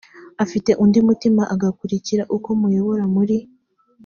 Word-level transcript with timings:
afite 0.43 0.71
undi 0.83 0.99
mutima 1.07 1.41
agakurikira 1.53 2.23
uko 2.35 2.49
muyobora 2.59 3.03
muri 3.15 3.37